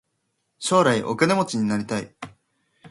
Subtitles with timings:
[0.57, 2.15] 将来お金持ちになりたい。